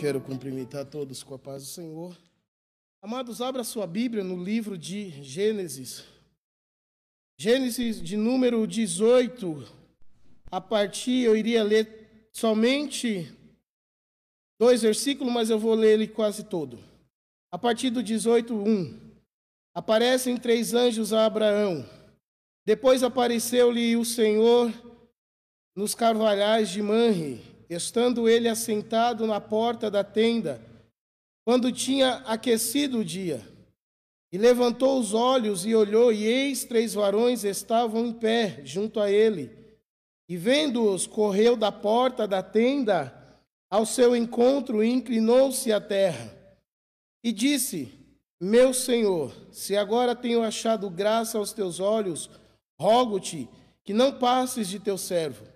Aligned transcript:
Quero 0.00 0.18
cumprimentar 0.18 0.86
todos 0.86 1.22
com 1.22 1.34
a 1.34 1.38
paz 1.38 1.62
do 1.62 1.68
Senhor. 1.68 2.16
Amados, 3.02 3.42
abra 3.42 3.62
sua 3.62 3.86
Bíblia 3.86 4.24
no 4.24 4.42
livro 4.42 4.78
de 4.78 5.10
Gênesis. 5.22 6.06
Gênesis 7.38 8.00
de 8.00 8.16
número 8.16 8.66
18. 8.66 9.62
A 10.50 10.58
partir, 10.58 11.24
eu 11.24 11.36
iria 11.36 11.62
ler 11.62 12.30
somente 12.32 13.30
dois 14.58 14.80
versículos, 14.80 15.30
mas 15.30 15.50
eu 15.50 15.58
vou 15.58 15.74
ler 15.74 15.92
ele 15.92 16.08
quase 16.08 16.44
todo. 16.44 16.78
A 17.52 17.58
partir 17.58 17.90
do 17.90 18.02
18, 18.02 18.54
1. 18.54 18.98
Aparecem 19.74 20.38
três 20.38 20.72
anjos 20.72 21.12
a 21.12 21.26
Abraão. 21.26 21.86
Depois 22.64 23.02
apareceu-lhe 23.02 23.94
o 23.98 24.04
Senhor 24.06 24.72
nos 25.76 25.94
carvalhais 25.94 26.70
de 26.70 26.80
Manre 26.80 27.49
estando 27.70 28.28
ele 28.28 28.48
assentado 28.48 29.26
na 29.26 29.40
porta 29.40 29.88
da 29.88 30.02
tenda, 30.02 30.60
quando 31.44 31.70
tinha 31.70 32.16
aquecido 32.26 32.98
o 32.98 33.04
dia. 33.04 33.46
E 34.32 34.38
levantou 34.38 34.98
os 34.98 35.14
olhos 35.14 35.64
e 35.64 35.74
olhou, 35.74 36.12
e 36.12 36.24
eis 36.24 36.64
três 36.64 36.94
varões 36.94 37.44
estavam 37.44 38.06
em 38.06 38.12
pé 38.12 38.60
junto 38.64 39.00
a 39.00 39.10
ele. 39.10 39.50
E 40.28 40.36
vendo-os, 40.36 41.06
correu 41.06 41.56
da 41.56 41.72
porta 41.72 42.26
da 42.26 42.42
tenda 42.42 43.16
ao 43.68 43.86
seu 43.86 44.14
encontro 44.14 44.82
e 44.82 44.90
inclinou-se 44.90 45.72
à 45.72 45.80
terra. 45.80 46.36
E 47.22 47.32
disse: 47.32 47.92
Meu 48.40 48.72
senhor, 48.72 49.32
se 49.50 49.76
agora 49.76 50.14
tenho 50.14 50.42
achado 50.42 50.88
graça 50.88 51.38
aos 51.38 51.52
teus 51.52 51.80
olhos, 51.80 52.30
rogo-te 52.80 53.48
que 53.82 53.92
não 53.92 54.18
passes 54.18 54.68
de 54.68 54.78
teu 54.78 54.96
servo. 54.96 55.49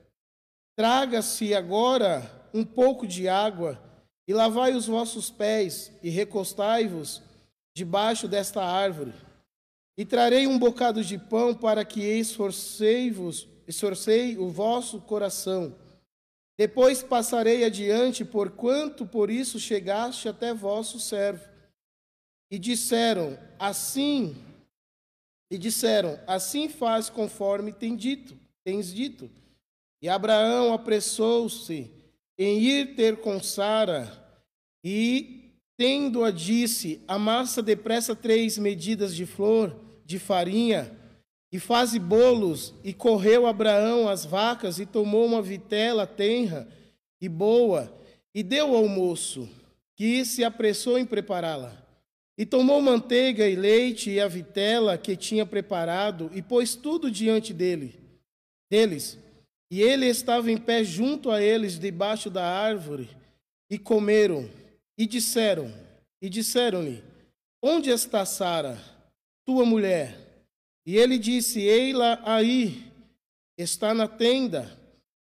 Traga-se 0.77 1.55
agora 1.55 2.49
um 2.53 2.65
pouco 2.65 3.07
de 3.07 3.29
água 3.29 3.81
e 4.27 4.35
lavai 4.35 4.75
os 4.75 4.87
vossos 4.87 5.31
pés 5.31 5.93
e 6.03 6.11
recostai-vos 6.11 7.23
debaixo 7.77 8.27
desta 8.27 8.65
árvore. 8.65 9.13
E 9.97 10.05
trarei 10.05 10.47
um 10.47 10.59
bocado 10.59 11.05
de 11.05 11.17
pão 11.17 11.55
para 11.55 11.85
que 11.85 12.01
esforcei-vos, 12.01 13.47
esforcei 13.69 14.37
o 14.37 14.49
vosso 14.49 15.01
coração. 15.01 15.77
Depois 16.59 17.03
passarei 17.03 17.65
adiante, 17.65 18.25
porquanto 18.25 19.07
por 19.07 19.31
isso 19.31 19.61
chegaste 19.61 20.29
até 20.29 20.53
vosso 20.53 20.99
servo. 20.99 21.49
E 22.51 22.59
disseram: 22.59 23.39
Assim, 23.59 24.37
e 25.51 25.57
disseram: 25.57 26.19
Assim 26.27 26.69
faz 26.69 27.09
conforme 27.09 27.73
tem 27.73 27.95
dito, 27.95 28.37
tens 28.65 28.93
dito. 28.93 29.31
E 30.05 30.09
Abraão 30.11 30.75
apressou-se 30.75 31.91
em 32.37 32.61
ir 32.61 32.95
ter 32.95 33.23
com 33.23 33.43
Sara 33.43 34.13
e, 34.85 35.51
tendo-a, 35.79 36.31
disse: 36.31 37.03
Amassa 37.09 37.63
depressa 37.63 38.15
três 38.15 38.59
medidas 38.59 39.17
de 39.17 39.25
flor 39.25 39.75
de 40.05 40.19
farinha 40.19 40.95
e 41.51 41.59
faze 41.59 41.99
bolos. 41.99 42.75
E 42.85 42.93
correu 42.93 43.47
Abraão 43.47 44.07
às 44.07 44.27
vacas 44.27 44.79
e 44.79 44.85
tomou 44.85 45.25
uma 45.25 45.41
vitela 45.41 46.07
tenra 46.07 46.69
e 47.19 47.27
boa 47.27 47.91
e 48.35 48.43
deu 48.43 48.77
ao 48.77 48.87
moço, 48.87 49.49
que 49.97 50.23
se 50.27 50.45
apressou 50.45 50.99
em 50.99 51.07
prepará-la. 51.07 51.83
E 52.37 52.45
tomou 52.45 52.83
manteiga 52.83 53.49
e 53.49 53.57
leite 53.57 54.11
e 54.11 54.21
a 54.21 54.29
vitela 54.29 54.99
que 54.99 55.17
tinha 55.17 55.47
preparado 55.47 56.31
e 56.35 56.43
pôs 56.43 56.75
tudo 56.75 57.11
diante 57.11 57.55
dele, 57.55 57.99
deles. 58.71 59.24
E 59.75 59.83
ele 59.83 60.07
estava 60.07 60.53
em 60.53 60.57
pé 60.57 60.85
junto 60.85 61.33
a 61.33 61.43
eles, 61.43 61.81
debaixo 61.81 62.31
da 62.31 62.47
árvore, 62.47 63.11
e 63.69 63.77
comeram, 63.77 64.49
e 64.97 65.05
disseram, 65.05 65.69
e 66.23 66.29
disseram-lhe: 66.29 67.03
Onde 67.61 67.91
está 67.91 68.25
Sara, 68.25 68.81
tua 69.45 69.67
mulher? 69.67 70.17
E 70.87 70.97
ele 70.97 71.19
disse: 71.19 71.61
Ei-la 71.61 72.23
aí, 72.25 72.85
está 73.59 73.93
na 73.93 74.07
tenda. 74.07 74.71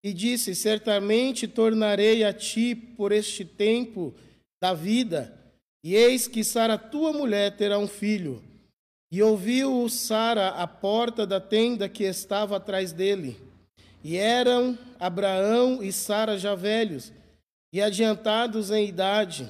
E 0.05 0.13
disse: 0.13 0.55
Certamente 0.55 1.49
tornarei 1.49 2.23
a 2.23 2.31
ti 2.31 2.75
por 2.75 3.13
este 3.13 3.47
tempo 3.47 4.15
da 4.63 4.75
vida, 4.75 5.35
e 5.83 5.95
eis 5.95 6.29
que 6.29 6.45
Sara, 6.45 6.77
tua 6.77 7.15
mulher, 7.15 7.57
terá 7.57 7.79
um 7.79 7.89
filho. 7.89 8.45
E 9.11 9.23
ouviu 9.23 9.89
Sara 9.89 10.49
a 10.49 10.67
porta 10.67 11.27
da 11.27 11.41
tenda 11.41 11.89
que 11.89 12.05
estava 12.05 12.59
atrás 12.59 12.93
dele. 12.93 13.44
E 14.05 14.19
eram 14.19 14.79
Abraão 15.01 15.83
e 15.83 15.91
Sara 15.91 16.39
já 16.39 16.55
velhos 16.55 17.11
e 17.73 17.81
adiantados 17.81 18.71
em 18.71 18.87
idade. 18.87 19.49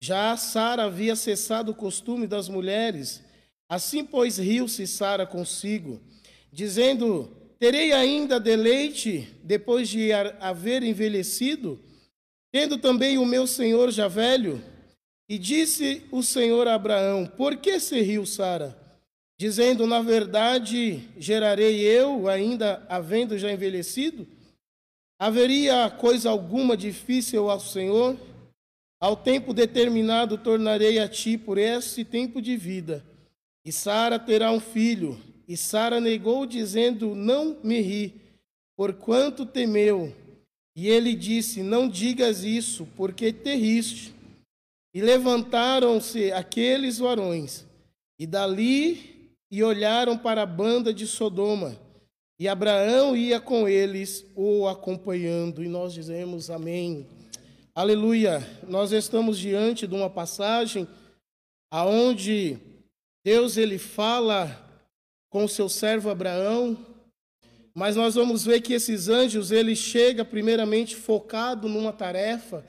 Já 0.00 0.36
Sara 0.36 0.84
havia 0.84 1.16
cessado 1.16 1.72
o 1.72 1.74
costume 1.74 2.28
das 2.28 2.48
mulheres. 2.48 3.20
Assim, 3.68 4.04
pois, 4.04 4.38
riu-se 4.38 4.86
Sara 4.86 5.26
consigo, 5.26 6.00
dizendo: 6.52 7.36
Terei 7.58 7.92
ainda 7.92 8.38
deleite 8.38 9.28
depois 9.42 9.88
de 9.88 10.12
haver 10.12 10.84
envelhecido, 10.84 11.82
tendo 12.52 12.78
também 12.78 13.18
o 13.18 13.26
meu 13.26 13.44
senhor 13.44 13.90
já 13.90 14.06
velho? 14.06 14.62
E 15.28 15.36
disse 15.36 16.06
o 16.12 16.22
Senhor 16.22 16.68
a 16.68 16.74
Abraão: 16.74 17.26
Por 17.26 17.56
que 17.56 17.80
se 17.80 18.00
riu 18.00 18.24
Sara? 18.24 18.83
Dizendo: 19.44 19.86
Na 19.86 20.00
verdade, 20.00 21.06
gerarei 21.18 21.82
eu, 21.82 22.28
ainda 22.28 22.82
havendo 22.88 23.36
já 23.36 23.52
envelhecido? 23.52 24.26
Haveria 25.18 25.90
coisa 25.90 26.30
alguma 26.30 26.74
difícil 26.74 27.50
ao 27.50 27.60
Senhor? 27.60 28.16
Ao 28.98 29.14
tempo 29.14 29.52
determinado 29.52 30.38
tornarei 30.38 30.98
a 30.98 31.06
ti 31.06 31.36
por 31.36 31.58
esse 31.58 32.06
tempo 32.06 32.40
de 32.40 32.56
vida. 32.56 33.04
E 33.62 33.70
Sara 33.70 34.18
terá 34.18 34.50
um 34.50 34.60
filho. 34.60 35.20
E 35.46 35.58
Sara 35.58 36.00
negou, 36.00 36.46
dizendo: 36.46 37.14
Não 37.14 37.58
me 37.62 37.82
ri, 37.82 38.14
porquanto 38.74 39.44
temeu. 39.44 40.10
E 40.74 40.88
ele 40.88 41.14
disse: 41.14 41.62
Não 41.62 41.86
digas 41.86 42.44
isso, 42.44 42.88
porque 42.96 43.30
te 43.30 43.54
riste. 43.54 44.14
E 44.94 45.02
levantaram-se 45.02 46.32
aqueles 46.32 46.96
varões, 46.96 47.66
e 48.18 48.26
dali 48.26 49.13
e 49.54 49.62
olharam 49.62 50.18
para 50.18 50.42
a 50.42 50.46
banda 50.46 50.92
de 50.92 51.06
Sodoma. 51.06 51.76
E 52.40 52.48
Abraão 52.48 53.16
ia 53.16 53.38
com 53.38 53.68
eles, 53.68 54.26
o 54.34 54.66
acompanhando. 54.66 55.62
E 55.62 55.68
nós 55.68 55.94
dizemos 55.94 56.50
amém. 56.50 57.06
Aleluia. 57.72 58.44
Nós 58.66 58.90
estamos 58.90 59.38
diante 59.38 59.86
de 59.86 59.94
uma 59.94 60.10
passagem 60.10 60.88
aonde 61.70 62.58
Deus 63.24 63.56
ele 63.56 63.78
fala 63.78 64.60
com 65.30 65.44
o 65.44 65.48
seu 65.48 65.68
servo 65.68 66.10
Abraão, 66.10 66.76
mas 67.72 67.94
nós 67.94 68.16
vamos 68.16 68.44
ver 68.44 68.60
que 68.60 68.72
esses 68.72 69.08
anjos 69.08 69.52
ele 69.52 69.76
chega 69.76 70.24
primeiramente 70.24 70.96
focado 70.96 71.68
numa 71.68 71.92
tarefa. 71.92 72.66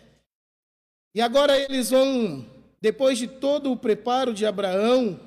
E 1.15 1.21
agora 1.21 1.57
eles 1.57 1.89
vão 1.89 2.45
depois 2.79 3.17
de 3.17 3.25
todo 3.25 3.71
o 3.71 3.77
preparo 3.77 4.35
de 4.35 4.45
Abraão, 4.45 5.19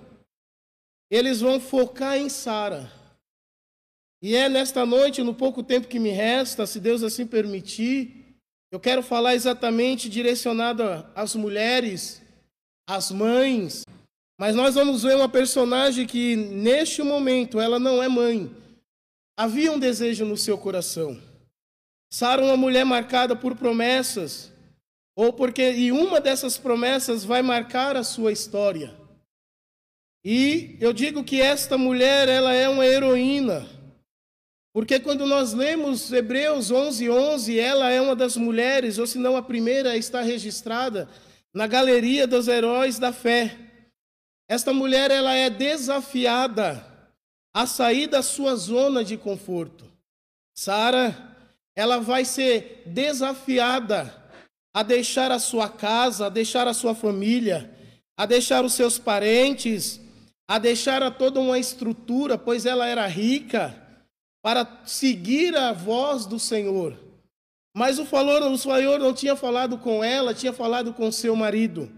eles 1.11 1.41
vão 1.41 1.59
focar 1.59 2.17
em 2.17 2.29
Sara. 2.29 2.93
E 4.23 4.35
é 4.35 4.49
nesta 4.49 4.85
noite, 4.85 5.23
no 5.23 5.35
pouco 5.35 5.63
tempo 5.63 5.89
que 5.89 5.99
me 5.99 6.11
resta, 6.11 6.67
se 6.67 6.81
Deus 6.81 7.03
assim 7.03 7.27
permitir, 7.27 8.37
eu 8.71 8.81
quero 8.81 9.03
falar 9.03 9.35
exatamente 9.35 10.09
direcionado 10.09 10.83
às 11.15 11.35
mulheres, 11.35 12.21
às 12.89 13.11
mães, 13.11 13.85
mas 14.39 14.55
nós 14.55 14.75
vamos 14.75 15.03
ver 15.03 15.17
uma 15.17 15.29
personagem 15.29 16.07
que 16.07 16.37
neste 16.37 17.03
momento 17.03 17.61
ela 17.61 17.79
não 17.79 18.03
é 18.03 18.09
mãe. 18.09 18.51
Havia 19.39 19.73
um 19.73 19.79
desejo 19.79 20.25
no 20.25 20.37
seu 20.37 20.59
coração. 20.59 21.21
Sara, 22.13 22.43
uma 22.43 22.57
mulher 22.57 22.85
marcada 22.85 23.37
por 23.37 23.57
promessas, 23.57 24.53
ou 25.17 25.33
porque 25.33 25.73
e 25.73 25.93
uma 25.93 26.21
dessas 26.21 26.59
promessas 26.59 27.25
vai 27.25 27.43
marcar 27.43 27.97
a 27.97 28.05
sua 28.05 28.33
história. 28.33 28.95
E 30.31 30.77
eu 30.79 30.93
digo 30.93 31.25
que 31.25 31.41
esta 31.41 31.79
mulher, 31.79 32.29
ela 32.29 32.53
é 32.53 32.69
uma 32.69 32.85
heroína. 32.85 33.67
Porque 34.75 35.01
quando 35.01 35.25
nós 35.25 35.55
lemos 35.55 36.13
Hebreus 36.13 36.71
11, 36.71 37.09
11, 37.09 37.59
ela 37.59 37.91
é 37.91 37.99
uma 37.99 38.15
das 38.15 38.37
mulheres, 38.37 38.99
ou 38.99 39.07
se 39.07 39.17
não 39.17 39.39
a 39.39 39.43
primeira, 39.43 39.97
está 39.97 40.21
registrada 40.21 41.09
na 41.55 41.67
galeria 41.67 42.27
dos 42.27 42.47
heróis 42.47 42.99
da 42.99 43.11
fé. 43.11 43.57
Esta 44.47 44.71
mulher, 44.71 45.11
ela 45.11 45.33
é 45.33 45.49
desafiada 45.49 46.85
a 47.55 47.67
sair 47.67 48.07
da 48.07 48.21
sua 48.21 48.55
zona 48.55 49.03
de 49.03 49.17
conforto. 49.17 49.87
Sara, 50.55 51.17
ela 51.75 52.01
vai 52.01 52.27
ser 52.27 52.83
desafiada 52.85 54.15
a 54.75 54.83
deixar 54.83 55.33
a 55.33 55.39
sua 55.39 55.71
casa, 55.71 56.27
a 56.27 56.29
deixar 56.29 56.69
a 56.69 56.75
sua 56.75 56.95
família, 56.95 57.75
a 58.15 58.27
deixar 58.27 58.63
os 58.63 58.75
seus 58.75 58.99
parentes, 58.99 60.07
a 60.49 60.59
deixar 60.59 61.03
a 61.03 61.11
toda 61.11 61.39
uma 61.39 61.59
estrutura, 61.59 62.39
pois 62.39 62.65
ela 62.65 62.87
era 62.87 63.07
rica, 63.07 63.77
para 64.43 64.67
seguir 64.87 65.55
a 65.55 65.75
voz 65.75 66.25
do 66.25 66.39
Senhor. 66.39 66.99
Mas 67.77 67.99
o 67.99 68.07
Senhor, 68.57 68.99
não 68.99 69.13
tinha 69.13 69.37
falado 69.37 69.77
com 69.77 70.03
ela, 70.03 70.33
tinha 70.33 70.53
falado 70.53 70.95
com 70.95 71.13
seu 71.13 71.37
marido. 71.37 71.91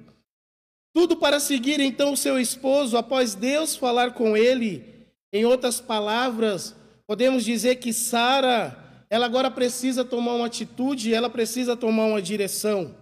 Tudo 0.93 1.17
para 1.17 1.39
seguir 1.39 1.79
então 1.79 2.13
o 2.13 2.17
seu 2.17 2.41
esposo, 2.41 2.97
após 2.97 3.37
Deus 3.37 3.77
falar 3.77 4.15
com 4.15 4.37
ele. 4.37 5.07
Em 5.33 5.45
outras 5.45 5.81
palavras, 5.81 6.75
podemos 7.07 7.45
dizer 7.45 7.77
que 7.77 7.93
Sara, 7.93 8.77
ela 9.09 9.27
agora 9.27 9.49
precisa 9.49 10.05
tomar 10.05 10.35
uma 10.35 10.47
atitude, 10.47 11.15
ela 11.15 11.31
precisa 11.31 11.77
tomar 11.77 12.07
uma 12.07 12.21
direção. 12.21 12.97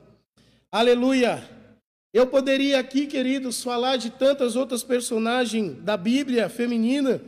Aleluia! 0.71 1.58
Eu 2.13 2.27
poderia 2.27 2.79
aqui, 2.79 3.07
queridos, 3.07 3.63
falar 3.63 3.97
de 3.97 4.11
tantas 4.11 4.57
outras 4.57 4.83
personagens 4.83 5.77
da 5.83 5.97
Bíblia 5.97 6.49
feminina, 6.49 7.21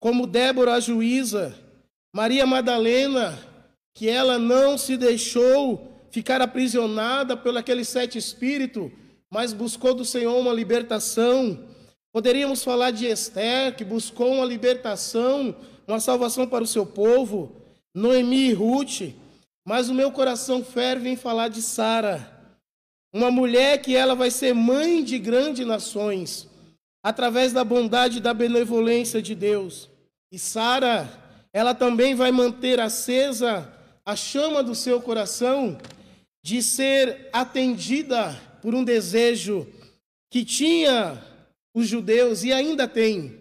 como 0.00 0.26
Débora 0.26 0.74
a 0.74 0.80
juíza, 0.80 1.54
Maria 2.14 2.46
Madalena, 2.46 3.38
que 3.94 4.08
ela 4.08 4.38
não 4.38 4.78
se 4.78 4.96
deixou 4.96 5.92
ficar 6.10 6.40
aprisionada 6.40 7.36
pelo 7.36 7.58
aquele 7.58 7.84
sete 7.84 8.18
espírito, 8.18 8.90
mas 9.30 9.52
buscou 9.52 9.94
do 9.94 10.04
Senhor 10.04 10.38
uma 10.38 10.52
libertação. 10.52 11.66
Poderíamos 12.12 12.64
falar 12.64 12.90
de 12.90 13.06
Esther, 13.06 13.74
que 13.76 13.84
buscou 13.84 14.34
uma 14.34 14.44
libertação, 14.44 15.54
uma 15.86 16.00
salvação 16.00 16.46
para 16.46 16.64
o 16.64 16.66
seu 16.66 16.84
povo, 16.84 17.56
Noemi 17.94 18.50
e 18.50 18.52
Ruth, 18.52 19.14
mas 19.64 19.88
o 19.88 19.94
meu 19.94 20.10
coração 20.10 20.64
ferve 20.64 21.08
em 21.08 21.16
falar 21.16 21.48
de 21.48 21.62
Sara, 21.62 22.31
uma 23.12 23.30
mulher 23.30 23.82
que 23.82 23.94
ela 23.94 24.14
vai 24.14 24.30
ser 24.30 24.54
mãe 24.54 25.04
de 25.04 25.18
grandes 25.18 25.66
nações, 25.66 26.48
através 27.02 27.52
da 27.52 27.62
bondade 27.62 28.18
e 28.18 28.20
da 28.20 28.32
benevolência 28.32 29.20
de 29.20 29.34
Deus. 29.34 29.90
E 30.30 30.38
Sara 30.38 31.22
ela 31.52 31.74
também 31.74 32.14
vai 32.14 32.32
manter 32.32 32.80
acesa 32.80 33.70
a 34.04 34.16
chama 34.16 34.62
do 34.62 34.74
seu 34.74 35.00
coração 35.02 35.78
de 36.42 36.62
ser 36.62 37.28
atendida 37.32 38.34
por 38.62 38.74
um 38.74 38.82
desejo 38.82 39.66
que 40.30 40.44
tinha 40.44 41.22
os 41.74 41.86
judeus 41.86 42.42
e 42.42 42.52
ainda 42.52 42.88
tem. 42.88 43.38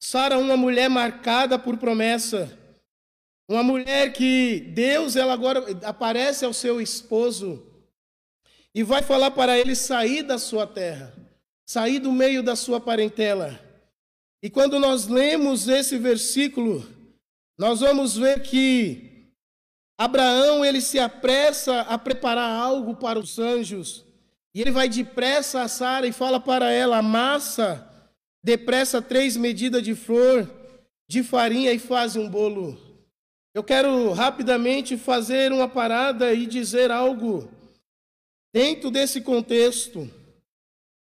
Sara, 0.00 0.36
uma 0.36 0.56
mulher 0.56 0.90
marcada 0.90 1.58
por 1.58 1.76
promessa, 1.76 2.58
uma 3.48 3.62
mulher 3.62 4.12
que 4.12 4.60
Deus, 4.74 5.14
ela 5.14 5.32
agora 5.32 5.64
aparece 5.84 6.44
ao 6.44 6.52
seu 6.52 6.80
esposo 6.80 7.71
e 8.74 8.82
vai 8.82 9.02
falar 9.02 9.30
para 9.30 9.58
ele 9.58 9.74
sair 9.74 10.22
da 10.22 10.38
sua 10.38 10.66
terra, 10.66 11.12
sair 11.66 11.98
do 11.98 12.12
meio 12.12 12.42
da 12.42 12.56
sua 12.56 12.80
parentela. 12.80 13.58
E 14.42 14.50
quando 14.50 14.78
nós 14.78 15.06
lemos 15.06 15.68
esse 15.68 15.98
versículo, 15.98 16.86
nós 17.58 17.80
vamos 17.80 18.16
ver 18.16 18.42
que 18.42 19.28
Abraão 19.98 20.64
ele 20.64 20.80
se 20.80 20.98
apressa 20.98 21.82
a 21.82 21.96
preparar 21.96 22.50
algo 22.50 22.96
para 22.96 23.18
os 23.18 23.38
anjos. 23.38 24.04
E 24.54 24.60
ele 24.60 24.70
vai 24.70 24.88
depressa 24.88 25.62
a 25.62 25.68
Sara 25.68 26.06
e 26.06 26.12
fala 26.12 26.40
para 26.40 26.70
ela: 26.70 26.98
amassa 26.98 27.88
depressa 28.42 29.00
três 29.00 29.36
medidas 29.36 29.82
de 29.82 29.94
flor 29.94 30.50
de 31.08 31.22
farinha 31.22 31.72
e 31.72 31.78
faz 31.78 32.16
um 32.16 32.28
bolo. 32.28 32.78
Eu 33.54 33.62
quero 33.62 34.12
rapidamente 34.12 34.96
fazer 34.96 35.52
uma 35.52 35.68
parada 35.68 36.32
e 36.32 36.46
dizer 36.46 36.90
algo 36.90 37.48
dentro 38.52 38.90
desse 38.90 39.20
contexto. 39.20 40.10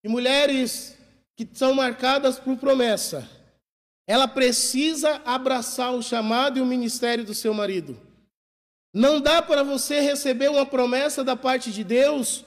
E 0.04 0.08
mulheres 0.08 0.96
que 1.36 1.48
são 1.52 1.74
marcadas 1.74 2.38
por 2.38 2.56
promessa 2.56 3.28
ela 4.06 4.26
precisa 4.26 5.22
abraçar 5.24 5.94
o 5.94 6.02
chamado 6.02 6.58
e 6.58 6.62
o 6.62 6.66
ministério 6.66 7.24
do 7.24 7.34
seu 7.34 7.54
marido. 7.54 7.98
Não 8.94 9.20
dá 9.20 9.40
para 9.40 9.62
você 9.62 10.00
receber 10.00 10.50
uma 10.50 10.66
promessa 10.66 11.24
da 11.24 11.36
parte 11.36 11.72
de 11.72 11.82
Deus, 11.82 12.44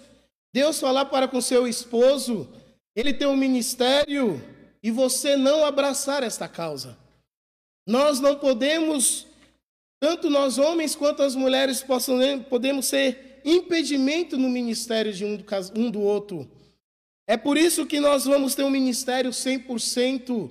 Deus 0.54 0.80
falar 0.80 1.06
para 1.06 1.28
com 1.28 1.42
seu 1.42 1.68
esposo, 1.68 2.48
ele 2.96 3.14
tem 3.14 3.28
um 3.28 3.36
ministério 3.36 4.42
e 4.84 4.92
você 4.92 5.36
não 5.36 5.66
abraçar 5.66 6.24
esta 6.24 6.48
causa. 6.48 6.98
Nós 7.88 8.20
não 8.20 8.38
podemos, 8.38 9.26
tanto 10.00 10.30
nós 10.30 10.58
homens 10.58 10.96
quanto 10.96 11.24
as 11.24 11.36
mulheres, 11.36 11.82
possam, 11.82 12.20
podemos 12.44 12.86
ser 12.86 13.25
impedimento 13.46 14.38
no 14.38 14.50
ministério 14.50 15.14
de 15.14 15.24
um 15.24 15.38
do, 15.38 15.46
um 15.76 15.92
do 15.92 16.02
outro. 16.02 16.50
É 17.28 17.38
por 17.38 17.58
isso 17.58 17.86
que 17.86 18.00
nós 18.00 18.26
vamos 18.26 18.56
ter 18.56 18.64
um 18.64 18.70
ministério 18.70 19.32
100% 19.32 20.50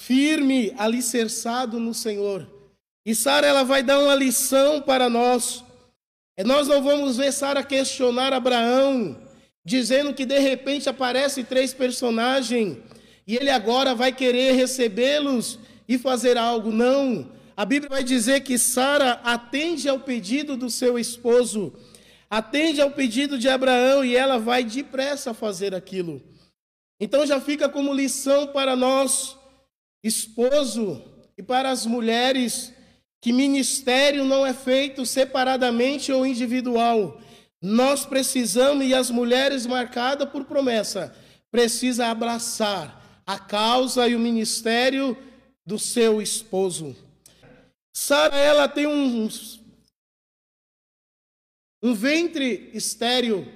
firme, 0.00 0.72
alicerçado 0.78 1.78
no 1.78 1.92
Senhor. 1.92 2.46
E 3.04 3.14
Sara 3.14 3.46
ela 3.46 3.62
vai 3.62 3.82
dar 3.82 3.98
uma 3.98 4.14
lição 4.14 4.80
para 4.80 5.08
nós. 5.08 5.62
E 6.38 6.44
nós 6.44 6.66
não 6.66 6.82
vamos 6.82 7.18
ver 7.18 7.32
Sara 7.32 7.62
questionar 7.62 8.32
Abraão, 8.32 9.20
dizendo 9.64 10.14
que 10.14 10.24
de 10.24 10.38
repente 10.38 10.88
aparecem 10.88 11.44
três 11.44 11.74
personagens 11.74 12.78
e 13.26 13.36
ele 13.36 13.50
agora 13.50 13.94
vai 13.94 14.10
querer 14.10 14.52
recebê-los 14.52 15.58
e 15.88 15.98
fazer 15.98 16.36
algo. 16.36 16.72
Não. 16.72 17.30
A 17.56 17.64
Bíblia 17.64 17.90
vai 17.90 18.02
dizer 18.02 18.40
que 18.40 18.58
Sara 18.58 19.20
atende 19.22 19.88
ao 19.88 20.00
pedido 20.00 20.56
do 20.56 20.70
seu 20.70 20.98
esposo, 20.98 21.72
atende 22.30 22.80
ao 22.80 22.92
pedido 22.92 23.36
de 23.36 23.48
Abraão 23.48 24.04
e 24.04 24.16
ela 24.16 24.38
vai 24.38 24.62
depressa 24.62 25.34
fazer 25.34 25.74
aquilo. 25.74 26.22
Então 27.00 27.26
já 27.26 27.40
fica 27.40 27.68
como 27.68 27.92
lição 27.92 28.46
para 28.46 28.76
nós 28.76 29.36
esposo 30.02 31.02
e 31.36 31.42
para 31.42 31.70
as 31.70 31.84
mulheres 31.84 32.72
que 33.20 33.32
ministério 33.32 34.24
não 34.24 34.46
é 34.46 34.54
feito 34.54 35.04
separadamente 35.04 36.12
ou 36.12 36.24
individual. 36.24 37.20
Nós 37.60 38.06
precisamos, 38.06 38.86
e 38.86 38.94
as 38.94 39.10
mulheres 39.10 39.66
marcadas 39.66 40.28
por 40.30 40.44
promessa, 40.44 41.14
precisa 41.50 42.06
abraçar 42.06 43.22
a 43.26 43.38
causa 43.38 44.08
e 44.08 44.14
o 44.14 44.18
ministério 44.18 45.16
do 45.66 45.78
seu 45.78 46.22
esposo. 46.22 46.96
Sara, 47.92 48.38
ela 48.38 48.66
tem 48.66 48.86
um, 48.86 49.28
um 51.82 51.94
ventre 51.94 52.70
estéril, 52.74 53.46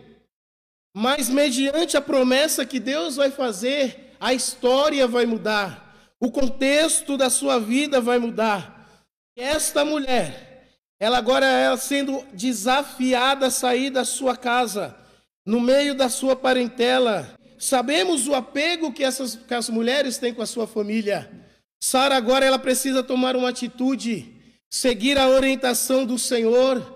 mas 0.94 1.29
mediante 1.29 1.97
a 1.97 2.00
promessa 2.00 2.65
que 2.65 2.81
Deus 2.81 3.17
vai 3.17 3.31
fazer, 3.31 4.15
a 4.21 4.32
história 4.32 5.06
vai 5.06 5.26
mudar 5.26 5.85
o 6.25 6.31
contexto 6.31 7.19
da 7.19 7.29
sua 7.29 7.61
vida 7.61 8.00
vai 8.00 8.19
mudar. 8.19 8.88
Esta 9.37 9.85
mulher, 9.85 10.71
ela 10.99 11.19
agora 11.19 11.45
é 11.45 11.76
sendo 11.76 12.25
desafiada 12.33 13.49
a 13.49 13.50
sair 13.50 13.90
da 13.90 14.07
sua 14.07 14.35
casa, 14.35 14.97
no 15.45 15.61
meio 15.61 15.95
da 15.95 16.09
sua 16.09 16.35
parentela. 16.35 17.38
Sabemos 17.59 18.26
o 18.26 18.35
apego 18.35 18.90
que 18.90 19.04
essas 19.04 19.37
que 19.37 19.52
as 19.52 19.69
mulheres 19.69 20.16
têm 20.16 20.33
com 20.33 20.40
a 20.40 20.47
sua 20.47 20.66
família. 20.66 21.31
Sara 21.78 22.16
agora 22.16 22.47
ela 22.47 22.59
precisa 22.59 23.02
tomar 23.02 23.37
uma 23.37 23.50
atitude, 23.50 24.35
seguir 24.71 25.19
a 25.19 25.28
orientação 25.28 26.07
do 26.07 26.19
Senhor, 26.19 26.94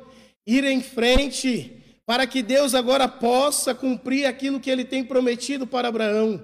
ir 0.49 0.65
em 0.65 0.81
frente, 0.81 1.71
para 2.07 2.27
que 2.27 2.43
Deus 2.43 2.75
agora 2.75 3.07
possa 3.07 3.75
cumprir 3.75 4.25
aquilo 4.25 4.59
que 4.59 4.71
ele 4.71 4.83
tem 4.83 5.05
prometido 5.05 5.67
para 5.67 5.89
Abraão. 5.89 6.43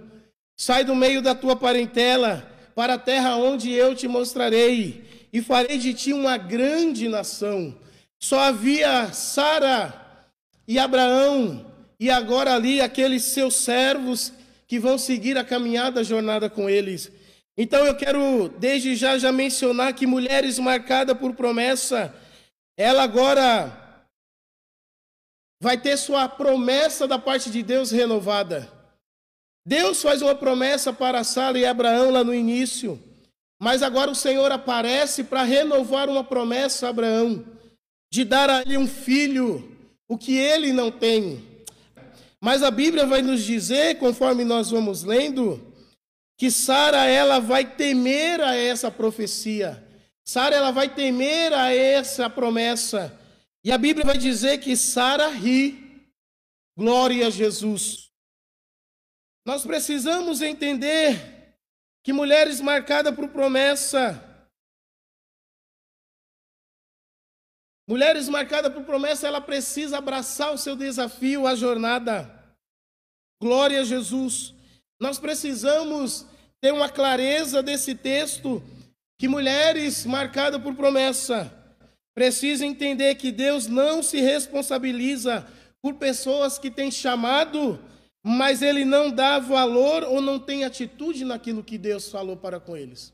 Sai 0.58 0.84
do 0.84 0.94
meio 0.94 1.22
da 1.22 1.34
tua 1.34 1.56
parentela, 1.56 2.46
para 2.74 2.94
a 2.94 2.98
terra 2.98 3.36
onde 3.36 3.72
eu 3.72 3.94
te 3.94 4.06
mostrarei, 4.06 5.02
e 5.32 5.40
farei 5.40 5.78
de 5.78 5.94
ti 5.94 6.12
uma 6.12 6.36
grande 6.36 7.08
nação. 7.08 7.74
Só 8.20 8.40
havia 8.40 9.10
Sara 9.10 10.28
e 10.68 10.78
Abraão, 10.78 11.64
e 11.98 12.10
agora 12.10 12.54
ali 12.54 12.82
aqueles 12.82 13.22
seus 13.22 13.54
servos 13.54 14.34
que 14.66 14.78
vão 14.78 14.98
seguir 14.98 15.38
a 15.38 15.44
caminhada, 15.44 16.00
a 16.00 16.04
jornada 16.04 16.50
com 16.50 16.68
eles. 16.68 17.10
Então 17.56 17.86
eu 17.86 17.94
quero 17.94 18.52
desde 18.58 18.94
já 18.96 19.16
já 19.16 19.32
mencionar 19.32 19.94
que 19.94 20.06
mulheres 20.06 20.58
marcadas 20.58 21.16
por 21.16 21.32
promessa, 21.32 22.14
ela 22.76 23.02
agora 23.02 23.83
vai 25.60 25.78
ter 25.78 25.96
sua 25.96 26.28
promessa 26.28 27.06
da 27.06 27.18
parte 27.18 27.50
de 27.50 27.62
Deus 27.62 27.90
renovada. 27.90 28.70
Deus 29.66 30.02
faz 30.02 30.20
uma 30.20 30.34
promessa 30.34 30.92
para 30.92 31.24
Sara 31.24 31.58
e 31.58 31.64
Abraão 31.64 32.10
lá 32.10 32.22
no 32.22 32.34
início, 32.34 33.02
mas 33.60 33.82
agora 33.82 34.10
o 34.10 34.14
Senhor 34.14 34.52
aparece 34.52 35.24
para 35.24 35.42
renovar 35.42 36.08
uma 36.08 36.22
promessa 36.22 36.86
a 36.86 36.90
Abraão, 36.90 37.44
de 38.12 38.24
dar 38.24 38.50
a 38.50 38.60
ele 38.60 38.76
um 38.76 38.86
filho, 38.86 39.76
o 40.06 40.18
que 40.18 40.36
ele 40.36 40.72
não 40.72 40.90
tem. 40.90 41.42
Mas 42.40 42.62
a 42.62 42.70
Bíblia 42.70 43.06
vai 43.06 43.22
nos 43.22 43.42
dizer, 43.42 43.98
conforme 43.98 44.44
nós 44.44 44.70
vamos 44.70 45.02
lendo, 45.02 45.72
que 46.36 46.50
Sara 46.50 47.06
ela 47.06 47.38
vai 47.38 47.64
temer 47.64 48.40
a 48.42 48.54
essa 48.54 48.90
profecia. 48.90 49.82
Sara 50.26 50.54
ela 50.54 50.70
vai 50.70 50.88
temer 50.88 51.54
a 51.54 51.74
essa 51.74 52.28
promessa. 52.28 53.18
E 53.64 53.72
a 53.72 53.78
Bíblia 53.78 54.04
vai 54.04 54.18
dizer 54.18 54.58
que 54.58 54.76
Sara 54.76 55.28
ri. 55.28 55.82
Glória 56.76 57.28
a 57.28 57.30
Jesus. 57.30 58.12
Nós 59.46 59.64
precisamos 59.64 60.42
entender 60.42 61.56
que 62.02 62.12
mulheres 62.12 62.60
marcadas 62.60 63.14
por 63.14 63.28
promessa 63.28 64.30
Mulheres 67.86 68.30
marcadas 68.30 68.72
por 68.72 68.82
promessa, 68.84 69.26
ela 69.26 69.42
precisa 69.42 69.98
abraçar 69.98 70.54
o 70.54 70.58
seu 70.58 70.74
desafio, 70.74 71.46
a 71.46 71.54
jornada. 71.54 72.30
Glória 73.40 73.82
a 73.82 73.84
Jesus. 73.84 74.54
Nós 74.98 75.18
precisamos 75.18 76.26
ter 76.62 76.72
uma 76.72 76.88
clareza 76.88 77.62
desse 77.62 77.94
texto 77.94 78.62
que 79.18 79.28
mulheres 79.28 80.06
marcadas 80.06 80.62
por 80.62 80.74
promessa 80.74 81.63
precisam 82.14 82.68
entender 82.68 83.16
que 83.16 83.32
Deus 83.32 83.66
não 83.66 84.02
se 84.02 84.20
responsabiliza 84.20 85.46
por 85.82 85.94
pessoas 85.94 86.58
que 86.58 86.70
têm 86.70 86.90
chamado, 86.90 87.78
mas 88.22 88.62
ele 88.62 88.84
não 88.84 89.10
dá 89.10 89.38
valor 89.38 90.04
ou 90.04 90.20
não 90.20 90.38
tem 90.38 90.64
atitude 90.64 91.24
naquilo 91.24 91.62
que 91.62 91.76
Deus 91.76 92.08
falou 92.08 92.36
para 92.36 92.58
com 92.58 92.76
eles. 92.76 93.12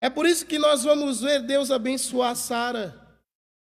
É 0.00 0.08
por 0.08 0.26
isso 0.26 0.46
que 0.46 0.58
nós 0.58 0.84
vamos 0.84 1.20
ver 1.20 1.42
Deus 1.42 1.70
abençoar 1.70 2.36
Sara. 2.36 2.98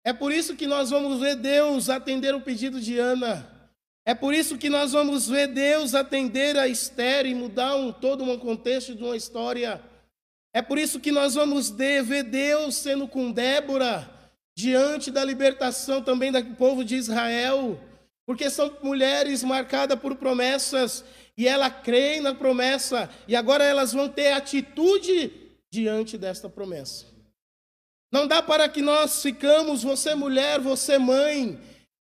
É 0.03 0.13
por 0.13 0.31
isso 0.31 0.55
que 0.55 0.65
nós 0.65 0.89
vamos 0.89 1.19
ver 1.19 1.35
Deus 1.35 1.89
atender 1.89 2.33
o 2.33 2.41
pedido 2.41 2.79
de 2.79 2.97
Ana. 2.97 3.47
É 4.05 4.15
por 4.15 4.33
isso 4.33 4.57
que 4.57 4.69
nós 4.69 4.91
vamos 4.93 5.27
ver 5.27 5.47
Deus 5.47 5.93
atender 5.93 6.57
a 6.57 6.67
Esther 6.67 7.27
e 7.27 7.35
mudar 7.35 7.75
um, 7.75 7.91
todo 7.91 8.23
um 8.23 8.39
contexto 8.39 8.95
de 8.95 9.03
uma 9.03 9.15
história. 9.15 9.79
É 10.51 10.61
por 10.63 10.79
isso 10.79 10.99
que 10.99 11.11
nós 11.11 11.35
vamos 11.35 11.69
ver 11.69 12.23
Deus 12.23 12.75
sendo 12.75 13.07
com 13.07 13.31
Débora, 13.31 14.09
diante 14.59 15.09
da 15.09 15.23
libertação 15.23 16.01
também 16.01 16.33
do 16.33 16.43
povo 16.55 16.83
de 16.83 16.97
Israel, 16.97 17.79
porque 18.25 18.49
são 18.49 18.75
mulheres 18.83 19.41
marcadas 19.41 19.97
por 19.97 20.17
promessas 20.17 21.05
e 21.37 21.47
ela 21.47 21.69
crê 21.69 22.19
na 22.19 22.35
promessa 22.35 23.09
e 23.25 23.37
agora 23.37 23.63
elas 23.63 23.93
vão 23.93 24.09
ter 24.09 24.33
atitude 24.33 25.31
diante 25.71 26.17
desta 26.17 26.49
promessa. 26.49 27.05
Não 28.11 28.27
dá 28.27 28.43
para 28.43 28.67
que 28.67 28.81
nós 28.81 29.21
ficamos, 29.21 29.81
você 29.81 30.13
mulher, 30.13 30.59
você 30.59 30.97
mãe, 30.97 31.57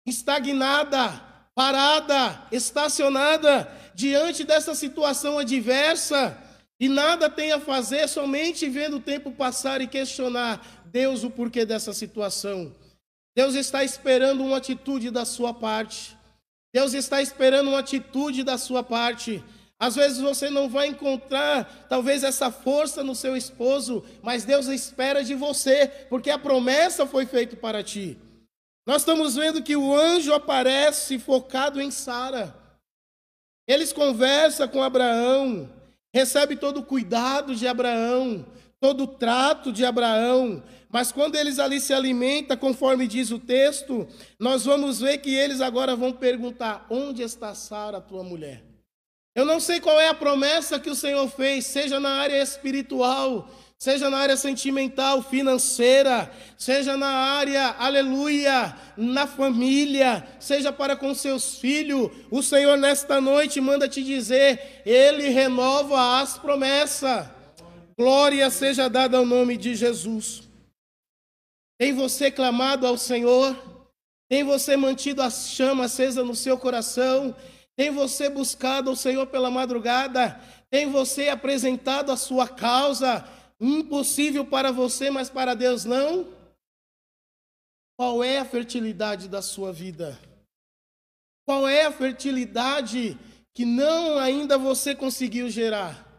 estagnada, 0.06 1.20
parada, 1.54 2.47
estacionada 2.50 3.70
diante 3.94 4.44
dessa 4.44 4.75
situação 4.75 5.38
adversa 5.38 6.38
e 6.80 6.88
nada 6.88 7.28
tem 7.28 7.52
a 7.52 7.61
fazer, 7.61 8.09
somente 8.09 8.66
vendo 8.66 8.97
o 8.97 9.00
tempo 9.00 9.30
passar 9.30 9.82
e 9.82 9.87
questionar 9.87 10.79
Deus 10.90 11.23
o 11.23 11.30
porquê 11.30 11.64
dessa 11.64 11.92
situação. 11.92 12.75
Deus 13.35 13.54
está 13.54 13.85
esperando 13.85 14.44
uma 14.44 14.56
atitude 14.56 15.11
da 15.11 15.25
sua 15.25 15.54
parte. 15.54 16.16
Deus 16.73 16.94
está 16.94 17.23
esperando 17.23 17.68
uma 17.68 17.78
atitude 17.78 18.42
da 18.42 18.59
sua 18.59 18.82
parte. 18.82 19.42
Às 19.78 19.94
vezes 19.94 20.18
você 20.18 20.50
não 20.50 20.68
vai 20.68 20.88
encontrar 20.88 21.87
talvez 21.88 22.23
essa 22.23 22.50
força 22.50 23.02
no 23.02 23.14
seu 23.14 23.37
esposo, 23.37 24.04
mas 24.20 24.44
Deus 24.44 24.66
espera 24.66 25.25
de 25.25 25.35
você, 25.35 25.87
porque 26.09 26.28
a 26.28 26.38
promessa 26.38 27.06
foi 27.06 27.25
feita 27.25 27.56
para 27.56 27.82
ti. 27.82 28.18
Nós 28.87 29.02
estamos 29.02 29.37
vendo 29.37 29.62
que 29.62 29.76
o 29.76 29.94
anjo 29.94 30.35
aparece 30.35 31.18
focado 31.18 31.80
em 31.80 31.90
Sara. 31.90 32.54
Eles 33.66 33.92
conversam 33.92 34.66
com 34.68 34.82
Abraão, 34.82 35.70
recebe 36.12 36.56
todo 36.56 36.80
o 36.80 36.85
cuidado 36.85 37.54
de 37.54 37.68
Abraão, 37.68 38.44
todo 38.80 39.04
o 39.04 39.06
trato 39.06 39.70
de 39.70 39.84
Abraão, 39.84 40.62
mas 40.88 41.12
quando 41.12 41.37
eles 41.37 41.58
ali 41.58 41.80
se 41.80 41.92
alimentam, 41.92 42.56
conforme 42.56 43.06
diz 43.06 43.30
o 43.30 43.38
texto, 43.38 44.08
nós 44.38 44.64
vamos 44.64 45.00
ver 45.00 45.18
que 45.18 45.32
eles 45.32 45.60
agora 45.60 45.94
vão 45.94 46.12
perguntar: 46.12 46.87
onde 46.90 47.22
está 47.22 47.54
Sara, 47.54 48.00
tua 48.00 48.25
mulher? 48.25 48.64
Eu 49.34 49.44
não 49.44 49.60
sei 49.60 49.78
qual 49.78 50.00
é 50.00 50.08
a 50.08 50.14
promessa 50.14 50.80
que 50.80 50.90
o 50.90 50.94
Senhor 50.94 51.28
fez, 51.28 51.66
seja 51.66 52.00
na 52.00 52.10
área 52.16 52.42
espiritual, 52.42 53.49
seja 53.78 54.10
na 54.10 54.18
área 54.18 54.37
sentimental, 54.37 55.22
financeira, 55.22 56.28
seja 56.58 56.96
na 56.96 57.06
área, 57.06 57.76
aleluia, 57.78 58.76
na 58.96 59.28
família, 59.28 60.26
seja 60.40 60.72
para 60.72 60.96
com 60.96 61.14
seus 61.14 61.56
filhos. 61.56 62.10
O 62.30 62.42
Senhor 62.42 62.76
nesta 62.76 63.20
noite 63.20 63.60
manda 63.60 63.88
te 63.88 64.02
dizer: 64.02 64.82
Ele 64.84 65.28
renova 65.28 66.20
as 66.20 66.37
promessas. 66.37 67.39
Glória 68.00 68.49
seja 68.49 68.88
dada 68.88 69.19
ao 69.19 69.26
nome 69.26 69.59
de 69.59 69.75
Jesus. 69.75 70.49
Tem 71.78 71.92
você 71.92 72.30
clamado 72.30 72.87
ao 72.87 72.97
Senhor? 72.97 73.54
Tem 74.26 74.42
você 74.42 74.75
mantido 74.75 75.21
a 75.21 75.28
chama 75.28 75.85
acesa 75.85 76.25
no 76.25 76.35
seu 76.35 76.57
coração? 76.57 77.37
Tem 77.76 77.90
você 77.90 78.30
buscado 78.30 78.90
o 78.90 78.97
Senhor 78.97 79.26
pela 79.26 79.50
madrugada? 79.50 80.40
Tem 80.71 80.90
você 80.90 81.28
apresentado 81.28 82.11
a 82.11 82.16
sua 82.16 82.49
causa? 82.49 83.23
Impossível 83.61 84.47
para 84.47 84.73
você, 84.73 85.11
mas 85.11 85.28
para 85.28 85.52
Deus 85.52 85.85
não? 85.85 86.26
Qual 87.99 88.25
é 88.25 88.38
a 88.38 88.47
fertilidade 88.47 89.28
da 89.28 89.42
sua 89.42 89.75
vida? 89.75 90.19
Qual 91.47 91.69
é 91.69 91.85
a 91.85 91.92
fertilidade 91.92 93.19
que 93.52 93.66
não 93.66 94.19
ainda 94.19 94.57
você 94.57 94.95
conseguiu 94.95 95.50
gerar? 95.50 96.10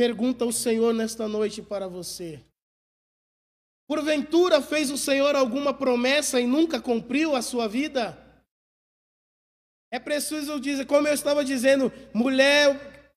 Pergunta 0.00 0.46
o 0.46 0.52
Senhor 0.52 0.94
nesta 0.94 1.28
noite 1.28 1.60
para 1.60 1.86
você. 1.86 2.42
Porventura 3.86 4.62
fez 4.62 4.90
o 4.90 4.96
Senhor 4.96 5.36
alguma 5.36 5.74
promessa 5.74 6.40
e 6.40 6.46
nunca 6.46 6.80
cumpriu 6.80 7.36
a 7.36 7.42
sua 7.42 7.68
vida? 7.68 8.16
É 9.92 9.98
preciso 9.98 10.58
dizer, 10.58 10.86
como 10.86 11.06
eu 11.06 11.12
estava 11.12 11.44
dizendo, 11.44 11.92
mulher 12.14 13.12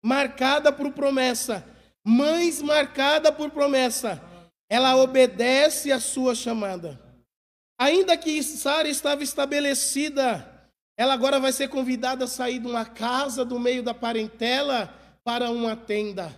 marcada 0.00 0.72
por 0.72 0.92
promessa, 0.92 1.66
mães 2.06 2.62
marcada 2.62 3.32
por 3.32 3.50
promessa, 3.50 4.22
ela 4.70 4.94
obedece 4.94 5.90
à 5.90 5.98
sua 5.98 6.36
chamada. 6.36 7.00
Ainda 7.80 8.16
que 8.16 8.40
Sara 8.44 8.88
estava 8.88 9.24
estabelecida, 9.24 10.70
ela 10.96 11.14
agora 11.14 11.40
vai 11.40 11.50
ser 11.50 11.66
convidada 11.66 12.26
a 12.26 12.28
sair 12.28 12.60
de 12.60 12.68
uma 12.68 12.84
casa 12.84 13.44
do 13.44 13.58
meio 13.58 13.82
da 13.82 13.92
parentela 13.92 14.94
para 15.28 15.50
uma 15.50 15.76
tenda. 15.76 16.34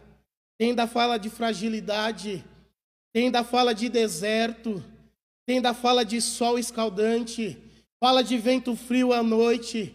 Tenda 0.59 0.85
fala 0.85 1.17
de 1.17 1.31
fragilidade, 1.31 2.45
tenda 3.15 3.45
fala 3.45 3.73
de 3.73 3.89
deserto, 3.89 4.83
tenda 5.47 5.73
fala 5.73 6.05
de 6.05 6.21
sol 6.21 6.59
escaldante 6.59 7.57
fala 8.01 8.25
de 8.25 8.39
vento 8.39 8.75
frio 8.75 9.13
à 9.13 9.23
noite, 9.23 9.95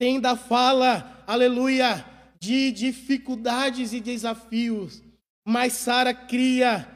ainda 0.00 0.36
fala, 0.36 1.24
aleluia, 1.26 2.04
de 2.38 2.70
dificuldades 2.70 3.94
e 3.94 4.00
desafios, 4.00 5.02
mas 5.46 5.72
Sara 5.72 6.12
cria 6.12 6.86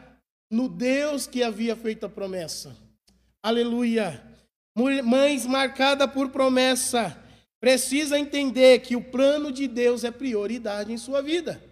no 0.51 0.69
Deus 0.69 1.27
que 1.27 1.43
havia 1.43 1.75
feito 1.75 2.05
a 2.05 2.09
promessa. 2.09 2.77
Aleluia. 3.43 4.23
Mães 5.05 5.47
marcada 5.47 6.07
por 6.07 6.29
promessa, 6.29 7.19
precisa 7.63 8.19
entender 8.19 8.81
que 8.81 8.97
o 8.97 9.05
plano 9.05 9.53
de 9.53 9.69
Deus 9.69 10.03
é 10.03 10.11
prioridade 10.11 10.93
em 10.93 10.99
sua 10.99 11.23
vida. 11.23 11.63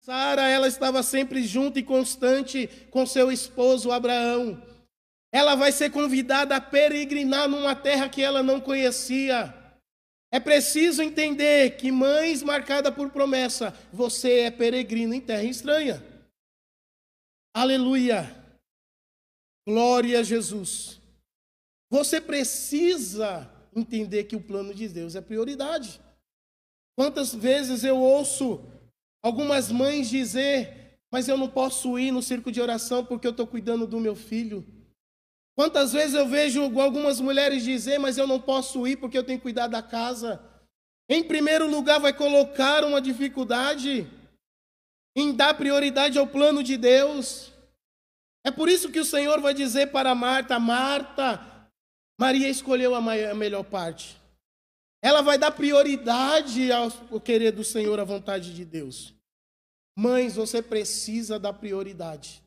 Sara, 0.00 0.48
ela 0.48 0.66
estava 0.66 1.04
sempre 1.04 1.44
junto 1.44 1.78
e 1.78 1.84
constante 1.84 2.66
com 2.90 3.06
seu 3.06 3.30
esposo 3.30 3.92
Abraão. 3.92 4.60
Ela 5.30 5.54
vai 5.54 5.70
ser 5.70 5.92
convidada 5.92 6.56
a 6.56 6.60
peregrinar 6.60 7.48
numa 7.48 7.76
terra 7.76 8.08
que 8.08 8.20
ela 8.20 8.42
não 8.42 8.60
conhecia. 8.60 9.54
É 10.32 10.40
preciso 10.40 11.00
entender 11.00 11.76
que 11.76 11.92
mães 11.92 12.42
marcada 12.42 12.90
por 12.90 13.10
promessa, 13.10 13.72
você 13.92 14.40
é 14.40 14.50
peregrino 14.50 15.14
em 15.14 15.20
terra 15.20 15.44
estranha. 15.44 16.04
Aleluia. 17.54 18.34
Glória 19.64 20.18
a 20.18 20.22
Jesus. 20.24 21.00
Você 21.88 22.20
precisa 22.20 23.48
entender 23.78 24.24
que 24.24 24.36
o 24.36 24.40
plano 24.40 24.74
de 24.74 24.88
Deus 24.88 25.14
é 25.14 25.20
prioridade. 25.20 26.00
Quantas 26.96 27.34
vezes 27.34 27.84
eu 27.84 27.96
ouço 27.98 28.64
algumas 29.22 29.70
mães 29.70 30.10
dizer: 30.10 30.98
Mas 31.12 31.28
eu 31.28 31.36
não 31.36 31.48
posso 31.48 31.98
ir 31.98 32.10
no 32.10 32.22
circo 32.22 32.50
de 32.50 32.60
oração 32.60 33.04
porque 33.04 33.26
eu 33.26 33.30
estou 33.30 33.46
cuidando 33.46 33.86
do 33.86 34.00
meu 34.00 34.16
filho. 34.16 34.66
Quantas 35.58 35.92
vezes 35.92 36.14
eu 36.14 36.28
vejo 36.28 36.62
algumas 36.80 37.20
mulheres 37.20 37.64
dizer, 37.64 37.98
mas 37.98 38.16
eu 38.16 38.28
não 38.28 38.40
posso 38.40 38.86
ir 38.86 38.94
porque 38.94 39.18
eu 39.18 39.24
tenho 39.24 39.40
que 39.40 39.42
cuidar 39.42 39.66
da 39.66 39.82
casa. 39.82 40.40
Em 41.08 41.20
primeiro 41.24 41.68
lugar, 41.68 41.98
vai 41.98 42.12
colocar 42.12 42.84
uma 42.84 43.00
dificuldade 43.00 44.06
em 45.16 45.32
dar 45.32 45.54
prioridade 45.54 46.16
ao 46.16 46.28
plano 46.28 46.62
de 46.62 46.76
Deus. 46.76 47.52
É 48.46 48.52
por 48.52 48.68
isso 48.68 48.92
que 48.92 49.00
o 49.00 49.04
Senhor 49.04 49.40
vai 49.40 49.52
dizer 49.52 49.90
para 49.90 50.14
Marta: 50.14 50.60
Marta, 50.60 51.57
Maria 52.18 52.48
escolheu 52.48 52.94
a 52.94 53.00
melhor 53.00 53.62
parte. 53.62 54.20
Ela 55.00 55.22
vai 55.22 55.38
dar 55.38 55.52
prioridade 55.52 56.72
ao 56.72 57.20
querer 57.20 57.52
do 57.52 57.62
Senhor, 57.62 58.00
à 58.00 58.04
vontade 58.04 58.52
de 58.52 58.64
Deus. 58.64 59.14
Mães, 59.96 60.34
você 60.34 60.60
precisa 60.60 61.38
dar 61.38 61.52
prioridade. 61.52 62.42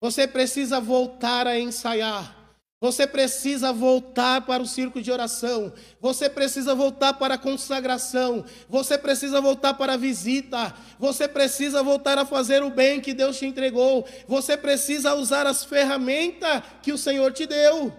Você 0.00 0.26
precisa 0.26 0.80
voltar 0.80 1.46
a 1.46 1.58
ensaiar. 1.58 2.36
Você 2.80 3.06
precisa 3.06 3.72
voltar 3.72 4.42
para 4.42 4.62
o 4.62 4.66
círculo 4.66 5.02
de 5.02 5.10
oração. 5.10 5.72
Você 6.00 6.28
precisa 6.28 6.74
voltar 6.74 7.14
para 7.14 7.34
a 7.34 7.38
consagração. 7.38 8.44
Você 8.68 8.98
precisa 8.98 9.40
voltar 9.40 9.74
para 9.74 9.94
a 9.94 9.96
visita. 9.96 10.74
Você 10.98 11.26
precisa 11.26 11.82
voltar 11.82 12.18
a 12.18 12.26
fazer 12.26 12.62
o 12.62 12.70
bem 12.70 13.00
que 13.00 13.14
Deus 13.14 13.38
te 13.38 13.46
entregou. 13.46 14.06
Você 14.26 14.56
precisa 14.56 15.14
usar 15.14 15.46
as 15.46 15.64
ferramentas 15.64 16.62
que 16.82 16.92
o 16.92 16.98
Senhor 16.98 17.32
te 17.32 17.46
deu. 17.46 17.92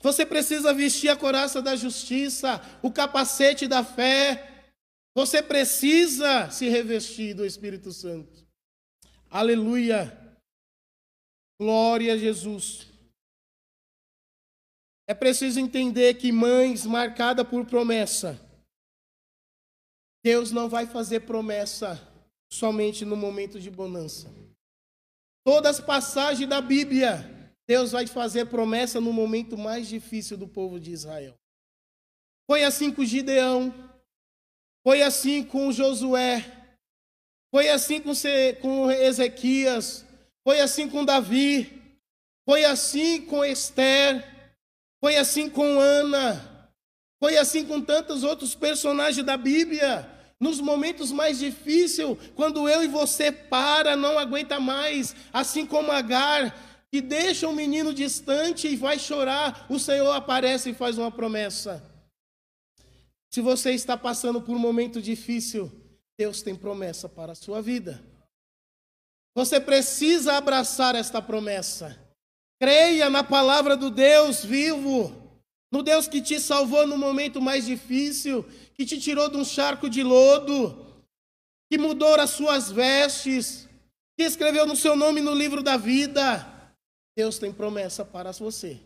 Você 0.00 0.24
precisa 0.24 0.72
vestir 0.72 1.08
a 1.08 1.16
coraça 1.16 1.60
da 1.60 1.74
justiça, 1.74 2.60
o 2.82 2.90
capacete 2.90 3.66
da 3.66 3.84
fé. 3.84 4.72
Você 5.14 5.42
precisa 5.42 6.50
se 6.50 6.68
revestir 6.68 7.34
do 7.34 7.44
Espírito 7.44 7.92
Santo. 7.92 8.46
Aleluia. 9.30 10.16
Glória 11.60 12.14
a 12.14 12.16
Jesus. 12.16 12.86
É 15.08 15.14
preciso 15.14 15.58
entender 15.58 16.14
que 16.14 16.30
mães 16.30 16.84
marcada 16.84 17.44
por 17.44 17.64
promessa. 17.64 18.38
Deus 20.22 20.50
não 20.50 20.68
vai 20.68 20.86
fazer 20.86 21.20
promessa 21.20 21.98
somente 22.52 23.04
no 23.04 23.16
momento 23.16 23.58
de 23.58 23.70
bonança. 23.70 24.28
Todas 25.44 25.78
as 25.78 25.84
passagens 25.84 26.48
da 26.48 26.60
Bíblia, 26.60 27.24
Deus 27.68 27.92
vai 27.92 28.06
fazer 28.06 28.46
promessa 28.46 29.00
no 29.00 29.12
momento 29.12 29.56
mais 29.58 29.86
difícil 29.86 30.36
do 30.36 30.48
povo 30.48 30.80
de 30.80 30.90
Israel. 30.90 31.34
Foi 32.50 32.64
assim 32.64 32.90
com 32.90 33.04
Gideão, 33.04 33.72
foi 34.82 35.02
assim 35.02 35.44
com 35.44 35.70
Josué, 35.70 36.44
foi 37.54 37.68
assim 37.68 38.00
com 38.00 38.90
Ezequias, 38.90 40.04
foi 40.42 40.60
assim 40.60 40.88
com 40.88 41.04
Davi, 41.04 41.78
foi 42.48 42.64
assim 42.64 43.20
com 43.26 43.44
Esther. 43.44 44.38
Foi 45.00 45.16
assim 45.16 45.48
com 45.48 45.78
Ana. 45.78 46.72
Foi 47.20 47.36
assim 47.36 47.64
com 47.64 47.80
tantos 47.80 48.24
outros 48.24 48.54
personagens 48.54 49.24
da 49.24 49.36
Bíblia. 49.36 50.08
Nos 50.40 50.60
momentos 50.60 51.10
mais 51.10 51.38
difíceis, 51.38 52.16
quando 52.36 52.68
eu 52.68 52.82
e 52.82 52.88
você 52.88 53.32
para, 53.32 53.96
não 53.96 54.18
aguenta 54.18 54.60
mais, 54.60 55.14
assim 55.32 55.66
como 55.66 55.90
Agar, 55.90 56.54
que 56.90 57.00
deixa 57.00 57.46
um 57.46 57.52
menino 57.52 57.92
distante 57.92 58.66
e 58.66 58.76
vai 58.76 58.98
chorar, 58.98 59.66
o 59.68 59.78
Senhor 59.78 60.10
aparece 60.12 60.70
e 60.70 60.74
faz 60.74 60.96
uma 60.96 61.10
promessa. 61.10 61.82
Se 63.30 63.40
você 63.40 63.72
está 63.72 63.96
passando 63.96 64.40
por 64.40 64.56
um 64.56 64.58
momento 64.58 65.02
difícil, 65.02 65.70
Deus 66.18 66.40
tem 66.40 66.56
promessa 66.56 67.08
para 67.08 67.32
a 67.32 67.36
sua 67.36 67.60
vida. 67.60 68.02
Você 69.34 69.60
precisa 69.60 70.32
abraçar 70.32 70.94
esta 70.94 71.20
promessa. 71.20 71.96
Creia 72.60 73.08
na 73.08 73.22
palavra 73.22 73.76
do 73.76 73.90
Deus 73.90 74.44
vivo, 74.44 75.40
no 75.70 75.82
Deus 75.82 76.08
que 76.08 76.20
te 76.20 76.40
salvou 76.40 76.86
no 76.86 76.96
momento 76.96 77.40
mais 77.40 77.66
difícil, 77.66 78.44
que 78.74 78.84
te 78.84 78.98
tirou 78.98 79.28
de 79.28 79.36
um 79.36 79.44
charco 79.44 79.88
de 79.88 80.02
lodo, 80.02 80.86
que 81.70 81.78
mudou 81.78 82.14
as 82.14 82.30
suas 82.30 82.72
vestes, 82.72 83.68
que 84.16 84.24
escreveu 84.24 84.66
no 84.66 84.74
seu 84.74 84.96
nome 84.96 85.20
no 85.20 85.34
livro 85.34 85.62
da 85.62 85.76
vida. 85.76 86.57
Deus 87.18 87.36
tem 87.36 87.52
promessa 87.52 88.04
para 88.04 88.30
você. 88.30 88.78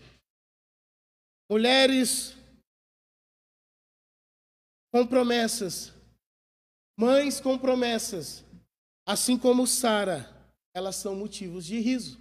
Mulheres 1.50 2.34
com 4.90 5.06
promessas, 5.06 5.92
mães 6.98 7.40
com 7.40 7.58
promessas, 7.58 8.42
assim 9.06 9.36
como 9.36 9.66
Sara, 9.66 10.34
elas 10.74 10.96
são 10.96 11.14
motivos 11.14 11.66
de 11.66 11.78
riso. 11.78 12.18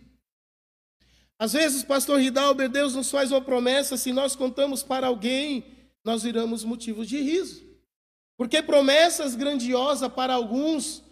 Às 1.40 1.54
vezes, 1.54 1.82
pastor 1.82 2.20
Ridalber, 2.20 2.68
Deus 2.68 2.94
nos 2.94 3.10
faz 3.10 3.32
uma 3.32 3.42
promessa, 3.42 3.96
se 3.96 4.12
nós 4.12 4.36
contamos 4.36 4.84
para 4.84 5.08
alguém, 5.08 5.64
nós 6.04 6.24
viramos 6.24 6.66
motivos 6.66 7.08
de 7.08 7.22
riso. 7.22 7.66
Porque 8.36 8.62
promessas 8.62 9.34
grandiosas 9.34 10.12
para 10.12 10.34
alguns 10.34 11.06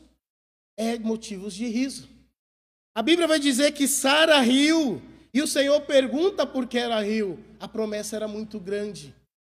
é 0.75 1.00
motivos 1.00 1.53
de 1.53 1.68
riso. 1.68 2.18
A 3.00 3.01
Bíblia 3.01 3.29
vai 3.29 3.39
dizer 3.39 3.72
que 3.72 3.88
Sara 3.88 4.41
riu, 4.41 5.01
e 5.34 5.41
o 5.41 5.48
Senhor 5.48 5.79
pergunta 5.84 6.45
por 6.45 6.67
que 6.67 6.78
ela 6.78 7.02
riu. 7.02 7.39
A 7.58 7.65
promessa 7.65 8.17
era 8.17 8.28
muito 8.28 8.60
grande. 8.60 9.15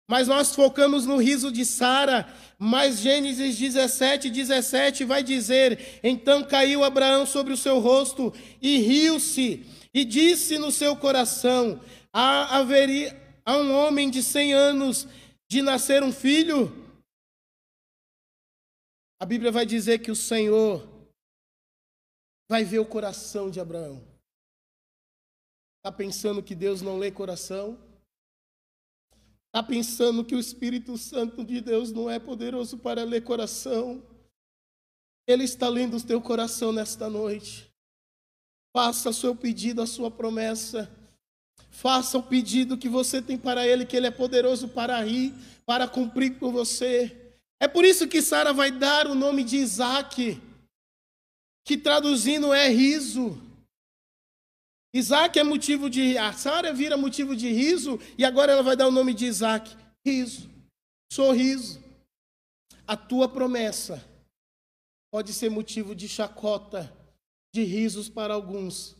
Mas 0.07 0.27
nós 0.27 0.53
focamos 0.53 1.07
no 1.07 1.17
riso 1.17 1.51
de 1.51 1.65
Sara, 1.65 2.31
mas 2.59 2.99
Gênesis 2.99 3.57
17, 3.57 4.29
17 4.29 5.05
vai 5.05 5.23
dizer: 5.23 5.99
Então 6.03 6.43
caiu 6.43 6.83
Abraão 6.83 7.25
sobre 7.25 7.51
o 7.51 7.57
seu 7.57 7.79
rosto 7.79 8.31
e 8.61 8.77
riu-se 8.77 9.65
e 9.91 10.05
disse 10.05 10.59
no 10.59 10.71
seu 10.71 10.95
coração: 10.95 11.81
há, 12.13 12.59
haveria, 12.59 13.19
há 13.43 13.57
um 13.57 13.73
homem 13.73 14.11
de 14.11 14.21
cem 14.21 14.53
anos 14.53 15.07
de 15.49 15.63
nascer 15.63 16.03
um 16.03 16.11
filho? 16.11 16.71
A 19.19 19.25
Bíblia 19.25 19.51
vai 19.51 19.65
dizer 19.65 19.97
que 19.97 20.11
o 20.11 20.15
Senhor 20.15 20.90
vai 22.51 22.65
ver 22.65 22.79
o 22.79 22.85
coração 22.85 23.49
de 23.49 23.61
Abraão. 23.61 24.03
Está 25.77 25.89
pensando 25.89 26.43
que 26.43 26.53
Deus 26.53 26.81
não 26.81 26.97
lê 26.97 27.09
coração? 27.09 27.79
Está 29.47 29.63
pensando 29.63 30.25
que 30.25 30.35
o 30.35 30.39
Espírito 30.39 30.97
Santo 30.97 31.45
de 31.45 31.61
Deus 31.61 31.93
não 31.93 32.09
é 32.09 32.19
poderoso 32.19 32.77
para 32.77 33.05
ler 33.05 33.23
coração? 33.23 34.03
Ele 35.25 35.45
está 35.45 35.69
lendo 35.69 35.95
o 35.95 36.03
teu 36.03 36.21
coração 36.21 36.73
nesta 36.73 37.09
noite. 37.09 37.73
Faça 38.75 39.11
o 39.11 39.13
seu 39.13 39.33
pedido, 39.33 39.81
a 39.81 39.87
sua 39.87 40.11
promessa. 40.11 40.91
Faça 41.69 42.17
o 42.17 42.23
pedido 42.23 42.77
que 42.77 42.89
você 42.89 43.21
tem 43.21 43.37
para 43.37 43.65
Ele, 43.65 43.85
que 43.85 43.95
Ele 43.95 44.07
é 44.07 44.11
poderoso 44.11 44.67
para 44.67 45.01
rir, 45.01 45.33
para 45.65 45.87
cumprir 45.87 46.37
com 46.37 46.51
você. 46.51 47.33
É 47.61 47.67
por 47.69 47.85
isso 47.85 48.09
que 48.09 48.21
Sara 48.21 48.51
vai 48.51 48.71
dar 48.71 49.07
o 49.07 49.15
nome 49.15 49.41
de 49.41 49.55
Isaac, 49.55 50.50
que 51.65 51.77
traduzindo 51.77 52.53
é 52.53 52.67
riso. 52.67 53.37
Isaac 54.93 55.39
é 55.39 55.43
motivo 55.43 55.89
de. 55.89 56.17
A 56.17 56.33
Sara 56.33 56.73
vira 56.73 56.97
motivo 56.97 57.35
de 57.35 57.51
riso, 57.51 57.99
e 58.17 58.25
agora 58.25 58.51
ela 58.51 58.63
vai 58.63 58.75
dar 58.75 58.87
o 58.87 58.91
nome 58.91 59.13
de 59.13 59.25
Isaac. 59.25 59.75
Riso, 60.05 60.49
sorriso. 61.11 61.79
A 62.87 62.97
tua 62.97 63.29
promessa 63.29 64.05
pode 65.13 65.31
ser 65.33 65.49
motivo 65.49 65.95
de 65.95 66.09
chacota 66.09 66.91
de 67.53 67.63
risos 67.63 68.09
para 68.09 68.33
alguns, 68.33 68.95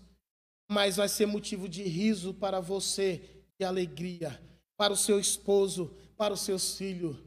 mas 0.69 0.97
vai 0.97 1.09
ser 1.09 1.25
motivo 1.25 1.67
de 1.67 1.83
riso 1.83 2.33
para 2.33 2.59
você, 2.59 3.43
de 3.59 3.65
alegria, 3.65 4.39
para 4.77 4.93
o 4.93 4.97
seu 4.97 5.19
esposo, 5.19 5.93
para 6.17 6.33
os 6.33 6.41
seus 6.41 6.77
filhos. 6.77 7.17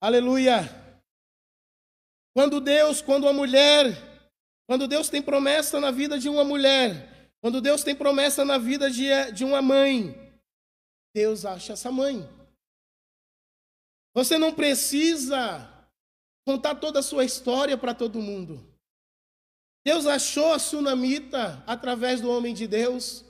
Aleluia! 0.00 0.83
Quando 2.34 2.60
Deus, 2.60 3.00
quando 3.00 3.24
uma 3.24 3.32
mulher, 3.32 3.96
quando 4.66 4.88
Deus 4.88 5.08
tem 5.08 5.22
promessa 5.22 5.80
na 5.80 5.92
vida 5.92 6.18
de 6.18 6.28
uma 6.28 6.44
mulher, 6.44 7.30
quando 7.40 7.60
Deus 7.60 7.84
tem 7.84 7.94
promessa 7.94 8.44
na 8.44 8.58
vida 8.58 8.90
de, 8.90 9.08
de 9.32 9.44
uma 9.44 9.62
mãe, 9.62 10.14
Deus 11.14 11.44
acha 11.44 11.74
essa 11.74 11.92
mãe. 11.92 12.28
Você 14.14 14.36
não 14.36 14.52
precisa 14.52 15.70
contar 16.46 16.74
toda 16.76 16.98
a 16.98 17.02
sua 17.02 17.24
história 17.24 17.78
para 17.78 17.94
todo 17.94 18.20
mundo. 18.20 18.66
Deus 19.86 20.06
achou 20.06 20.52
a 20.52 20.58
sunamita 20.58 21.62
através 21.66 22.20
do 22.20 22.30
homem 22.30 22.54
de 22.54 22.66
Deus. 22.66 23.24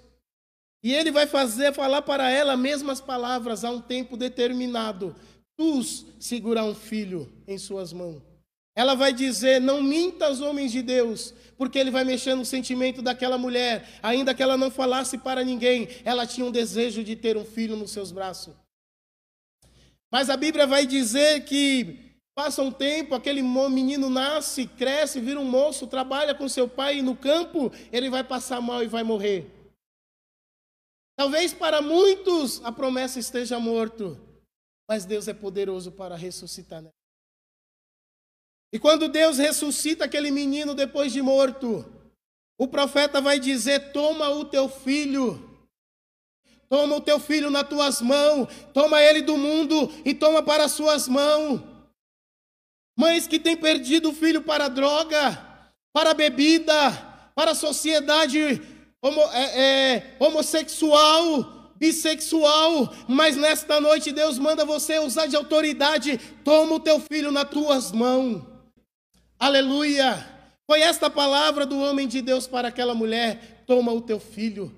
E 0.82 0.94
ele 0.94 1.10
vai 1.10 1.26
fazer 1.26 1.74
falar 1.74 2.02
para 2.02 2.30
ela 2.30 2.56
mesmas 2.56 3.00
palavras 3.00 3.64
a 3.64 3.70
um 3.70 3.80
tempo 3.80 4.16
determinado. 4.16 5.14
Tu 5.56 5.82
segurar 6.20 6.64
um 6.64 6.74
filho 6.74 7.32
em 7.46 7.58
suas 7.58 7.92
mãos. 7.92 8.33
Ela 8.74 8.94
vai 8.94 9.12
dizer: 9.12 9.60
Não 9.60 9.82
minta 9.82 10.26
aos 10.26 10.40
homens 10.40 10.72
de 10.72 10.82
Deus, 10.82 11.34
porque 11.56 11.78
ele 11.78 11.90
vai 11.90 12.04
mexer 12.04 12.34
no 12.34 12.44
sentimento 12.44 13.00
daquela 13.00 13.38
mulher, 13.38 13.98
ainda 14.02 14.34
que 14.34 14.42
ela 14.42 14.56
não 14.56 14.70
falasse 14.70 15.18
para 15.18 15.44
ninguém, 15.44 15.88
ela 16.04 16.26
tinha 16.26 16.46
um 16.46 16.50
desejo 16.50 17.04
de 17.04 17.14
ter 17.16 17.36
um 17.36 17.44
filho 17.44 17.76
nos 17.76 17.90
seus 17.90 18.10
braços. 18.10 18.54
Mas 20.12 20.30
a 20.30 20.36
Bíblia 20.36 20.66
vai 20.66 20.86
dizer 20.86 21.44
que 21.44 22.04
Passa 22.34 22.62
um 22.62 22.72
tempo, 22.72 23.14
aquele 23.14 23.40
menino 23.42 24.10
nasce, 24.10 24.66
cresce, 24.66 25.20
vira 25.20 25.38
um 25.38 25.44
moço, 25.44 25.86
trabalha 25.86 26.34
com 26.34 26.48
seu 26.48 26.68
pai 26.68 27.00
no 27.00 27.16
campo 27.16 27.70
ele 27.92 28.10
vai 28.10 28.24
passar 28.24 28.60
mal 28.60 28.82
e 28.82 28.88
vai 28.88 29.04
morrer. 29.04 29.48
Talvez 31.16 31.54
para 31.54 31.80
muitos 31.80 32.60
a 32.64 32.72
promessa 32.72 33.20
esteja 33.20 33.60
morto, 33.60 34.20
mas 34.88 35.04
Deus 35.04 35.28
é 35.28 35.32
poderoso 35.32 35.92
para 35.92 36.16
ressuscitar. 36.16 36.82
E 38.74 38.78
quando 38.80 39.08
Deus 39.08 39.38
ressuscita 39.38 40.04
aquele 40.04 40.32
menino 40.32 40.74
depois 40.74 41.12
de 41.12 41.22
morto, 41.22 41.86
o 42.58 42.66
profeta 42.66 43.20
vai 43.20 43.38
dizer: 43.38 43.92
Toma 43.92 44.28
o 44.30 44.44
teu 44.44 44.68
filho, 44.68 45.48
toma 46.68 46.96
o 46.96 47.00
teu 47.00 47.20
filho 47.20 47.50
nas 47.50 47.68
tuas 47.68 48.02
mãos, 48.02 48.48
toma 48.72 49.00
ele 49.00 49.22
do 49.22 49.36
mundo 49.38 49.88
e 50.04 50.12
toma 50.12 50.42
para 50.42 50.64
as 50.64 50.72
suas 50.72 51.06
mãos. 51.06 51.60
Mães 52.98 53.28
que 53.28 53.38
têm 53.38 53.56
perdido 53.56 54.10
o 54.10 54.12
filho 54.12 54.42
para 54.42 54.66
droga, 54.66 55.38
para 55.92 56.12
bebida, 56.12 56.74
para 57.32 57.52
a 57.52 57.54
sociedade 57.54 58.60
homo, 59.00 59.20
é, 59.32 59.60
é, 59.60 60.16
homossexual, 60.18 61.72
bissexual, 61.76 62.92
mas 63.06 63.36
nesta 63.36 63.80
noite 63.80 64.10
Deus 64.10 64.36
manda 64.36 64.64
você 64.64 64.98
usar 64.98 65.26
de 65.26 65.36
autoridade. 65.36 66.18
Toma 66.42 66.74
o 66.74 66.80
teu 66.80 66.98
filho 66.98 67.30
nas 67.30 67.48
tuas 67.48 67.92
mãos. 67.92 68.53
Aleluia. 69.44 70.26
Foi 70.66 70.80
esta 70.80 71.10
palavra 71.10 71.66
do 71.66 71.78
homem 71.78 72.08
de 72.08 72.22
Deus 72.22 72.46
para 72.46 72.68
aquela 72.68 72.94
mulher: 72.94 73.62
toma 73.66 73.92
o 73.92 74.00
teu 74.00 74.18
filho. 74.18 74.74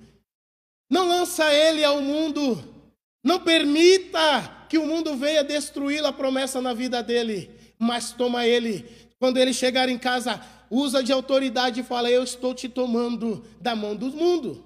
Não 0.90 1.06
lança 1.06 1.54
ele 1.54 1.84
ao 1.84 2.02
mundo. 2.02 2.74
Não 3.22 3.38
permita 3.38 4.66
que 4.68 4.76
o 4.76 4.84
mundo 4.84 5.14
venha 5.14 5.44
destruir 5.44 6.04
a 6.04 6.12
promessa 6.12 6.60
na 6.60 6.74
vida 6.74 7.00
dele, 7.00 7.48
mas 7.78 8.10
toma 8.10 8.44
ele. 8.44 8.84
Quando 9.20 9.36
ele 9.36 9.52
chegar 9.52 9.88
em 9.88 9.96
casa, 9.96 10.44
usa 10.68 11.00
de 11.00 11.12
autoridade 11.12 11.82
e 11.82 11.84
fala: 11.84 12.10
Eu 12.10 12.24
estou 12.24 12.52
te 12.52 12.68
tomando 12.68 13.46
da 13.60 13.76
mão 13.76 13.94
do 13.94 14.10
mundo. 14.10 14.64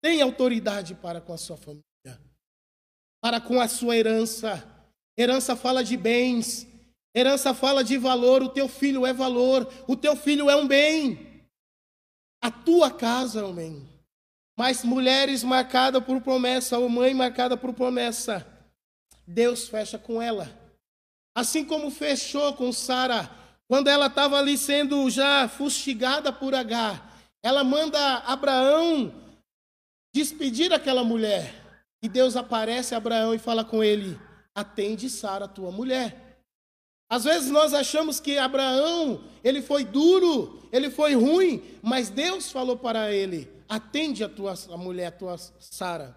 Tem 0.00 0.22
autoridade 0.22 0.94
para 0.94 1.20
com 1.20 1.32
a 1.32 1.36
sua 1.36 1.56
família, 1.56 2.20
para 3.20 3.40
com 3.40 3.60
a 3.60 3.66
sua 3.66 3.96
herança. 3.96 4.64
Herança 5.18 5.56
fala 5.56 5.82
de 5.82 5.96
bens, 5.96 6.68
herança 7.16 7.54
fala 7.54 7.82
de 7.82 7.96
valor. 7.96 8.42
O 8.42 8.50
teu 8.50 8.68
filho 8.68 9.06
é 9.06 9.12
valor, 9.12 9.66
o 9.88 9.96
teu 9.96 10.14
filho 10.14 10.50
é 10.50 10.54
um 10.54 10.66
bem. 10.66 11.42
A 12.42 12.50
tua 12.50 12.90
casa 12.90 13.40
é 13.40 13.44
um 13.44 13.54
bem. 13.54 13.88
Mas 14.58 14.84
mulheres 14.84 15.42
marcadas 15.42 16.04
por 16.04 16.20
promessa, 16.20 16.78
ou 16.78 16.88
mãe 16.88 17.14
marcada 17.14 17.56
por 17.56 17.72
promessa, 17.72 18.46
Deus 19.26 19.68
fecha 19.68 19.98
com 19.98 20.20
ela. 20.20 20.50
Assim 21.34 21.64
como 21.64 21.90
fechou 21.90 22.54
com 22.54 22.72
Sara, 22.72 23.30
quando 23.68 23.88
ela 23.88 24.06
estava 24.06 24.38
ali 24.38 24.56
sendo 24.56 25.10
já 25.10 25.48
fustigada 25.48 26.32
por 26.32 26.54
Agar, 26.54 27.20
ela 27.42 27.62
manda 27.62 27.98
Abraão 28.18 29.12
despedir 30.14 30.72
aquela 30.72 31.04
mulher. 31.04 31.54
E 32.02 32.08
Deus 32.08 32.36
aparece 32.36 32.94
a 32.94 32.98
Abraão 32.98 33.34
e 33.34 33.38
fala 33.38 33.64
com 33.64 33.84
ele: 33.84 34.18
Atende 34.54 35.10
Sara, 35.10 35.46
tua 35.46 35.70
mulher. 35.70 36.25
Às 37.08 37.24
vezes 37.24 37.50
nós 37.50 37.72
achamos 37.72 38.18
que 38.18 38.36
Abraão, 38.36 39.22
ele 39.44 39.62
foi 39.62 39.84
duro, 39.84 40.68
ele 40.72 40.90
foi 40.90 41.14
ruim, 41.14 41.62
mas 41.82 42.10
Deus 42.10 42.50
falou 42.50 42.76
para 42.76 43.12
ele: 43.12 43.48
Atende 43.68 44.24
a 44.24 44.28
tua 44.28 44.54
a 44.70 44.76
mulher, 44.76 45.06
a 45.06 45.12
tua 45.12 45.38
Sara. 45.38 46.16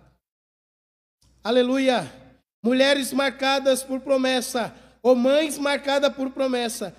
Aleluia. 1.43 2.12
Mulheres 2.62 3.13
marcadas 3.13 3.84
por 3.84 4.02
promessa, 4.02 4.75
ou 5.02 5.15
mães 5.15 5.58
marcadas 5.58 6.13
por 6.13 6.32
promessa, 6.32 6.93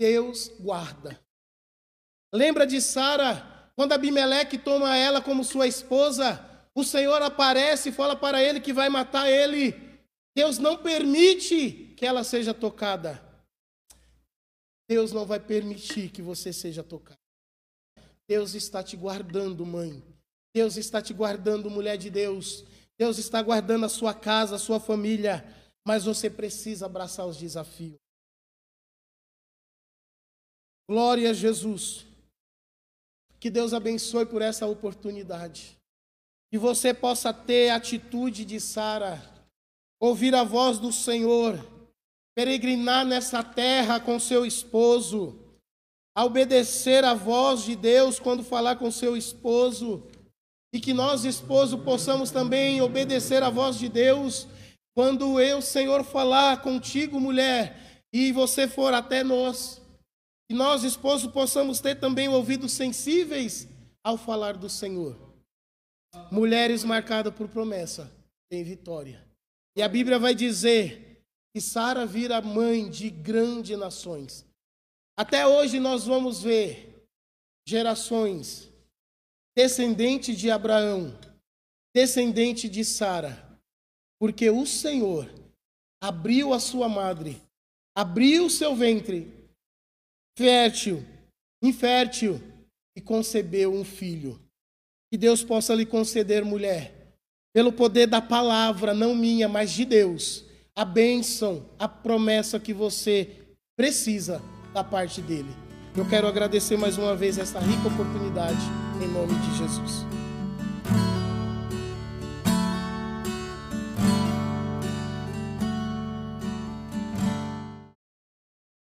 Deus 0.00 0.50
guarda. 0.58 1.20
Lembra 2.32 2.66
de 2.66 2.80
Sara, 2.80 3.70
quando 3.76 3.92
Abimeleque 3.92 4.56
toma 4.56 4.96
ela 4.96 5.20
como 5.20 5.44
sua 5.44 5.66
esposa, 5.66 6.40
o 6.74 6.82
Senhor 6.82 7.20
aparece 7.20 7.90
e 7.90 7.92
fala 7.92 8.16
para 8.16 8.42
ele 8.42 8.60
que 8.60 8.72
vai 8.72 8.88
matar 8.88 9.30
ele. 9.30 9.74
Deus 10.34 10.58
não 10.58 10.76
permite 10.76 11.94
que 11.96 12.06
ela 12.06 12.24
seja 12.24 12.52
tocada. 12.52 13.22
Deus 14.88 15.12
não 15.12 15.24
vai 15.24 15.40
permitir 15.40 16.10
que 16.10 16.20
você 16.20 16.52
seja 16.52 16.82
tocado. 16.82 17.18
Deus 18.28 18.54
está 18.54 18.82
te 18.82 18.96
guardando, 18.96 19.64
mãe. 19.64 20.02
Deus 20.54 20.76
está 20.76 21.02
te 21.02 21.12
guardando, 21.12 21.70
mulher 21.70 21.96
de 21.96 22.10
Deus. 22.10 22.64
Deus 22.98 23.18
está 23.18 23.42
guardando 23.42 23.86
a 23.86 23.88
sua 23.88 24.14
casa, 24.14 24.56
a 24.56 24.58
sua 24.58 24.78
família. 24.78 25.44
Mas 25.86 26.04
você 26.04 26.30
precisa 26.30 26.86
abraçar 26.86 27.26
os 27.26 27.36
desafios. 27.36 27.98
Glória 30.88 31.30
a 31.30 31.34
Jesus. 31.34 32.06
Que 33.40 33.50
Deus 33.50 33.74
abençoe 33.74 34.26
por 34.26 34.42
essa 34.42 34.66
oportunidade. 34.66 35.76
Que 36.50 36.58
você 36.58 36.94
possa 36.94 37.32
ter 37.32 37.70
a 37.70 37.76
atitude 37.76 38.44
de 38.44 38.60
Sara, 38.60 39.20
ouvir 40.00 40.34
a 40.34 40.44
voz 40.44 40.78
do 40.78 40.92
Senhor, 40.92 41.58
peregrinar 42.34 43.04
nessa 43.04 43.42
terra 43.42 44.00
com 44.00 44.18
seu 44.18 44.44
esposo, 44.44 45.38
a 46.16 46.24
obedecer 46.24 47.04
a 47.04 47.14
voz 47.14 47.64
de 47.64 47.74
Deus 47.76 48.18
quando 48.18 48.42
falar 48.42 48.76
com 48.76 48.90
seu 48.90 49.16
esposo, 49.16 50.06
e 50.72 50.80
que 50.80 50.92
nós, 50.92 51.24
esposo, 51.24 51.78
possamos 51.78 52.30
também 52.30 52.80
obedecer 52.82 53.42
a 53.42 53.50
voz 53.50 53.78
de 53.78 53.88
Deus 53.88 54.48
quando 54.96 55.40
eu, 55.40 55.62
Senhor, 55.62 56.04
falar 56.04 56.62
contigo, 56.62 57.20
mulher, 57.20 58.02
e 58.12 58.32
você 58.32 58.66
for 58.68 58.92
até 58.92 59.22
nós. 59.22 59.80
Que 60.48 60.54
nós, 60.56 60.84
esposo, 60.84 61.30
possamos 61.30 61.80
ter 61.80 61.96
também 61.96 62.28
ouvidos 62.28 62.72
sensíveis 62.72 63.68
ao 64.04 64.16
falar 64.16 64.56
do 64.56 64.68
Senhor. 64.68 65.16
Mulheres 66.30 66.84
marcadas 66.84 67.34
por 67.34 67.48
promessa 67.48 68.12
têm 68.50 68.62
vitória. 68.62 69.24
E 69.76 69.82
a 69.82 69.88
Bíblia 69.88 70.18
vai 70.18 70.34
dizer 70.34 71.13
que 71.54 71.60
Sara 71.60 72.04
vira 72.04 72.40
mãe 72.40 72.90
de 72.90 73.08
grandes 73.08 73.78
nações. 73.78 74.44
Até 75.16 75.46
hoje 75.46 75.78
nós 75.78 76.04
vamos 76.04 76.42
ver 76.42 77.06
gerações 77.66 78.68
descendente 79.56 80.34
de 80.34 80.50
Abraão, 80.50 81.16
descendente 81.94 82.68
de 82.68 82.84
Sara, 82.84 83.60
porque 84.18 84.50
o 84.50 84.66
Senhor 84.66 85.32
abriu 86.02 86.52
a 86.52 86.58
sua 86.58 86.88
madre, 86.88 87.40
abriu 87.96 88.46
o 88.46 88.50
seu 88.50 88.74
ventre 88.74 89.32
fértil, 90.36 91.04
infértil, 91.62 92.40
e 92.96 93.00
concebeu 93.00 93.72
um 93.72 93.84
filho. 93.84 94.40
Que 95.10 95.18
Deus 95.18 95.42
possa 95.44 95.74
lhe 95.74 95.86
conceder, 95.86 96.44
mulher, 96.44 97.14
pelo 97.52 97.72
poder 97.72 98.06
da 98.06 98.20
palavra, 98.20 98.92
não 98.92 99.14
minha, 99.14 99.48
mas 99.48 99.72
de 99.72 99.84
Deus, 99.84 100.43
a 100.76 100.84
bênção, 100.84 101.66
a 101.78 101.86
promessa 101.86 102.58
que 102.58 102.72
você 102.72 103.30
precisa 103.76 104.42
da 104.72 104.82
parte 104.82 105.20
dele. 105.22 105.54
Eu 105.96 106.04
quero 106.08 106.26
agradecer 106.26 106.76
mais 106.76 106.98
uma 106.98 107.14
vez 107.14 107.38
essa 107.38 107.60
rica 107.60 107.86
oportunidade, 107.86 108.58
em 109.00 109.06
nome 109.06 109.34
de 109.34 109.58
Jesus. 109.58 110.04